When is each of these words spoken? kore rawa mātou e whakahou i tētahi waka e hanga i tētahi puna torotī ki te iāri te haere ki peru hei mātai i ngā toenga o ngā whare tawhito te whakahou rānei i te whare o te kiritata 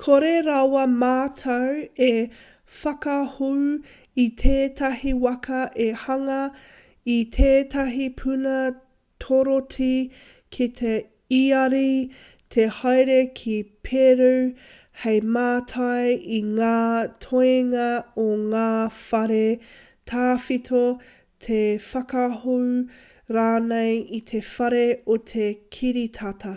kore 0.00 0.30
rawa 0.46 0.80
mātou 1.02 1.76
e 2.06 2.14
whakahou 2.78 3.54
i 4.24 4.24
tētahi 4.40 5.12
waka 5.20 5.60
e 5.84 5.86
hanga 6.00 6.40
i 7.12 7.16
tētahi 7.36 8.08
puna 8.18 8.56
torotī 9.24 9.88
ki 10.56 10.66
te 10.80 10.92
iāri 11.38 11.88
te 12.56 12.66
haere 12.80 13.16
ki 13.40 13.56
peru 13.90 14.28
hei 15.06 15.24
mātai 15.38 16.12
i 16.40 16.40
ngā 16.50 16.76
toenga 17.26 17.88
o 18.24 18.26
ngā 18.42 18.68
whare 18.98 19.42
tawhito 20.14 20.82
te 21.48 21.62
whakahou 21.86 22.60
rānei 23.38 23.96
i 24.20 24.20
te 24.34 24.42
whare 24.50 24.86
o 25.16 25.18
te 25.34 25.50
kiritata 25.78 26.54